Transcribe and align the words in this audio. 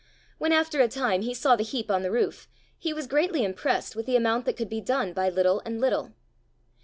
When 0.39 0.51
after 0.51 0.81
a 0.81 0.87
time 0.87 1.21
he 1.21 1.35
saw 1.35 1.55
the 1.55 1.61
heap 1.63 1.91
on 1.91 2.01
the 2.01 2.09
roof, 2.09 2.47
he 2.75 2.91
was 2.91 3.05
greatly 3.05 3.43
impressed 3.43 3.95
with 3.95 4.07
the 4.07 4.15
amount 4.15 4.45
that 4.45 4.57
could 4.57 4.67
be 4.67 4.81
done 4.81 5.13
by 5.13 5.29
little 5.29 5.61
and 5.63 5.79
little. 5.79 6.13